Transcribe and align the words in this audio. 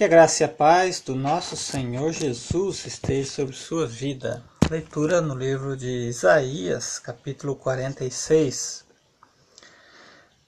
Que 0.00 0.04
a 0.04 0.08
graça 0.08 0.42
e 0.42 0.46
a 0.46 0.48
paz 0.48 0.98
do 0.98 1.14
nosso 1.14 1.54
Senhor 1.58 2.10
Jesus 2.10 2.86
esteja 2.86 3.30
sobre 3.30 3.54
sua 3.54 3.86
vida. 3.86 4.42
Leitura 4.70 5.20
no 5.20 5.34
livro 5.34 5.76
de 5.76 6.08
Isaías, 6.08 6.98
capítulo 6.98 7.54
46. 7.54 8.82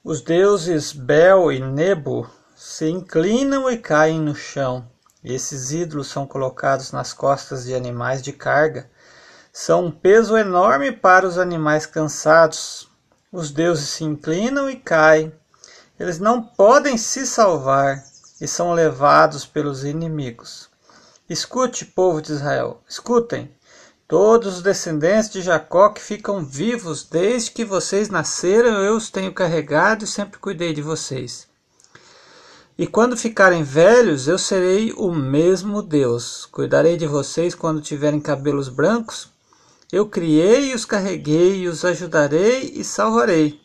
Os 0.03 0.21
deuses 0.21 0.91
Bel 0.91 1.51
e 1.51 1.59
Nebo 1.59 2.27
se 2.55 2.89
inclinam 2.89 3.69
e 3.69 3.77
caem 3.77 4.19
no 4.19 4.33
chão. 4.33 4.87
Esses 5.23 5.71
ídolos 5.71 6.07
são 6.07 6.25
colocados 6.25 6.91
nas 6.91 7.13
costas 7.13 7.65
de 7.65 7.75
animais 7.75 8.23
de 8.23 8.33
carga. 8.33 8.89
São 9.51 9.85
um 9.85 9.91
peso 9.91 10.35
enorme 10.35 10.91
para 10.91 11.27
os 11.27 11.37
animais 11.37 11.85
cansados. 11.85 12.89
Os 13.31 13.51
deuses 13.51 13.89
se 13.89 14.03
inclinam 14.03 14.67
e 14.67 14.75
caem. 14.75 15.31
Eles 15.99 16.17
não 16.17 16.41
podem 16.41 16.97
se 16.97 17.27
salvar 17.27 18.12
e 18.43 18.47
são 18.47 18.73
levados 18.73 19.45
pelos 19.45 19.85
inimigos. 19.85 20.67
Escute, 21.29 21.85
povo 21.85 22.21
de 22.21 22.33
Israel, 22.33 22.81
escutem. 22.89 23.49
Todos 24.05 24.57
os 24.57 24.61
descendentes 24.61 25.29
de 25.29 25.41
Jacó 25.41 25.87
que 25.87 26.01
ficam 26.01 26.43
vivos 26.43 27.05
desde 27.05 27.51
que 27.51 27.63
vocês 27.63 28.09
nasceram, 28.09 28.83
eu 28.83 28.97
os 28.97 29.09
tenho 29.09 29.33
carregado 29.33 30.03
e 30.03 30.07
sempre 30.07 30.39
cuidei 30.39 30.73
de 30.73 30.81
vocês. 30.81 31.47
E 32.77 32.85
quando 32.85 33.15
ficarem 33.15 33.63
velhos, 33.63 34.27
eu 34.27 34.37
serei 34.37 34.91
o 34.91 35.13
mesmo 35.13 35.81
Deus. 35.81 36.45
Cuidarei 36.45 36.97
de 36.97 37.07
vocês 37.07 37.55
quando 37.55 37.79
tiverem 37.79 38.19
cabelos 38.19 38.67
brancos. 38.67 39.29
Eu 39.89 40.09
criei 40.09 40.73
os 40.73 40.83
carreguei, 40.83 41.65
os 41.65 41.85
ajudarei 41.85 42.73
e 42.75 42.83
salvarei. 42.83 43.61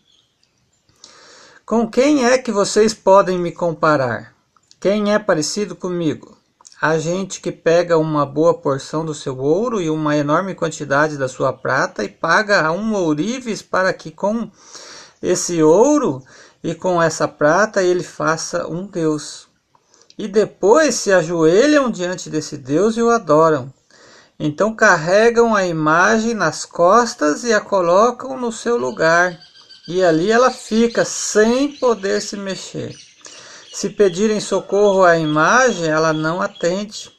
Com 1.66 1.90
quem 1.90 2.24
é 2.24 2.38
que 2.38 2.52
vocês 2.52 2.94
podem 2.94 3.36
me 3.36 3.50
comparar? 3.50 4.37
Quem 4.80 5.12
é 5.12 5.18
parecido 5.18 5.74
comigo? 5.74 6.38
A 6.80 6.98
gente 6.98 7.40
que 7.40 7.50
pega 7.50 7.98
uma 7.98 8.24
boa 8.24 8.54
porção 8.54 9.04
do 9.04 9.12
seu 9.12 9.36
ouro 9.36 9.80
e 9.80 9.90
uma 9.90 10.16
enorme 10.16 10.54
quantidade 10.54 11.18
da 11.18 11.26
sua 11.26 11.52
prata 11.52 12.04
e 12.04 12.08
paga 12.08 12.64
a 12.64 12.70
um 12.70 12.94
ourives 12.94 13.60
para 13.60 13.92
que 13.92 14.12
com 14.12 14.48
esse 15.20 15.60
ouro 15.64 16.22
e 16.62 16.76
com 16.76 17.02
essa 17.02 17.26
prata 17.26 17.82
ele 17.82 18.04
faça 18.04 18.68
um 18.68 18.86
Deus. 18.86 19.48
E 20.16 20.28
depois 20.28 20.94
se 20.94 21.12
ajoelham 21.12 21.90
diante 21.90 22.30
desse 22.30 22.56
Deus 22.56 22.96
e 22.96 23.02
o 23.02 23.10
adoram. 23.10 23.74
Então 24.38 24.72
carregam 24.72 25.56
a 25.56 25.66
imagem 25.66 26.34
nas 26.34 26.64
costas 26.64 27.42
e 27.42 27.52
a 27.52 27.60
colocam 27.60 28.38
no 28.38 28.52
seu 28.52 28.76
lugar. 28.76 29.36
E 29.88 30.04
ali 30.04 30.30
ela 30.30 30.52
fica 30.52 31.04
sem 31.04 31.72
poder 31.72 32.22
se 32.22 32.36
mexer. 32.36 33.07
Se 33.78 33.88
pedirem 33.88 34.40
socorro 34.40 35.04
à 35.04 35.16
imagem, 35.16 35.86
ela 35.86 36.12
não 36.12 36.42
atende. 36.42 37.12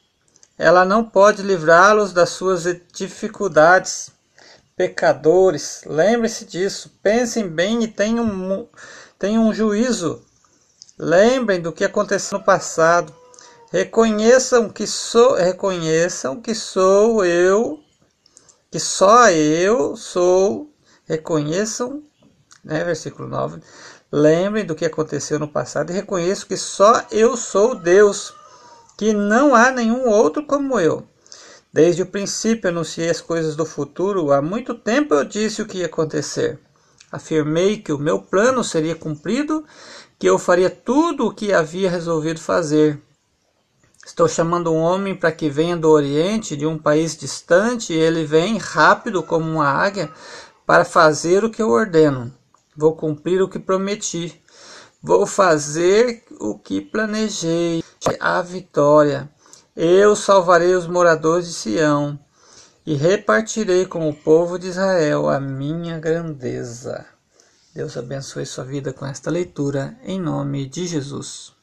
Ela 0.58 0.84
não 0.84 1.02
pode 1.02 1.40
livrá-los 1.40 2.12
das 2.12 2.28
suas 2.28 2.64
dificuldades. 2.92 4.10
Pecadores, 4.76 5.80
lembre-se 5.86 6.44
disso. 6.44 6.92
Pensem 7.02 7.48
bem 7.48 7.82
e 7.82 7.88
tenham, 7.88 8.68
tenham 9.18 9.48
um 9.48 9.54
juízo. 9.54 10.22
Lembrem 10.98 11.62
do 11.62 11.72
que 11.72 11.82
aconteceu 11.82 12.38
no 12.38 12.44
passado. 12.44 13.10
Reconheçam 13.72 14.68
que 14.68 14.86
sou, 14.86 15.36
reconheçam 15.36 16.42
que 16.42 16.54
sou 16.54 17.24
eu, 17.24 17.80
que 18.70 18.78
só 18.78 19.30
eu 19.30 19.96
sou. 19.96 20.70
Reconheçam, 21.06 22.02
né, 22.62 22.84
versículo 22.84 23.26
9 23.26 23.62
Lembrem 24.12 24.66
do 24.66 24.74
que 24.74 24.84
aconteceu 24.84 25.38
no 25.38 25.46
passado 25.46 25.90
e 25.90 25.94
reconheço 25.94 26.46
que 26.46 26.56
só 26.56 27.06
eu 27.12 27.36
sou 27.36 27.76
Deus, 27.76 28.34
que 28.98 29.12
não 29.12 29.54
há 29.54 29.70
nenhum 29.70 30.08
outro 30.08 30.44
como 30.44 30.80
eu. 30.80 31.06
Desde 31.72 32.02
o 32.02 32.06
princípio 32.06 32.68
anunciei 32.68 33.08
as 33.08 33.20
coisas 33.20 33.54
do 33.54 33.64
futuro, 33.64 34.32
há 34.32 34.42
muito 34.42 34.74
tempo 34.74 35.14
eu 35.14 35.24
disse 35.24 35.62
o 35.62 35.66
que 35.66 35.78
ia 35.78 35.86
acontecer. 35.86 36.58
Afirmei 37.12 37.76
que 37.76 37.92
o 37.92 37.98
meu 37.98 38.20
plano 38.20 38.64
seria 38.64 38.96
cumprido, 38.96 39.64
que 40.18 40.28
eu 40.28 40.38
faria 40.40 40.68
tudo 40.68 41.26
o 41.26 41.34
que 41.34 41.52
havia 41.52 41.88
resolvido 41.88 42.40
fazer. 42.40 43.00
Estou 44.04 44.26
chamando 44.26 44.72
um 44.72 44.78
homem 44.78 45.14
para 45.14 45.30
que 45.30 45.48
venha 45.48 45.76
do 45.76 45.88
Oriente, 45.88 46.56
de 46.56 46.66
um 46.66 46.76
país 46.76 47.16
distante, 47.16 47.92
e 47.92 47.96
ele 47.96 48.24
vem 48.24 48.58
rápido 48.58 49.22
como 49.22 49.48
uma 49.48 49.68
águia 49.68 50.10
para 50.66 50.84
fazer 50.84 51.44
o 51.44 51.50
que 51.50 51.62
eu 51.62 51.70
ordeno. 51.70 52.39
Vou 52.76 52.94
cumprir 52.94 53.42
o 53.42 53.48
que 53.48 53.58
prometi. 53.58 54.42
Vou 55.02 55.26
fazer 55.26 56.24
o 56.38 56.58
que 56.58 56.80
planejei. 56.80 57.82
A 58.18 58.40
vitória. 58.42 59.30
Eu 59.76 60.16
salvarei 60.16 60.74
os 60.74 60.86
moradores 60.86 61.46
de 61.46 61.54
Sião 61.54 62.18
e 62.84 62.94
repartirei 62.94 63.86
com 63.86 64.08
o 64.08 64.14
povo 64.14 64.58
de 64.58 64.68
Israel 64.68 65.28
a 65.28 65.38
minha 65.38 65.98
grandeza. 65.98 67.06
Deus 67.74 67.96
abençoe 67.96 68.44
sua 68.44 68.64
vida 68.64 68.92
com 68.92 69.06
esta 69.06 69.30
leitura, 69.30 69.96
em 70.02 70.20
nome 70.20 70.66
de 70.66 70.86
Jesus. 70.86 71.59